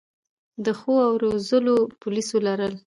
د 0.65 0.67
ښو 0.79 0.93
او 1.07 1.13
روزلو 1.23 1.75
پولیسو 2.01 2.37
لرل 2.47 2.73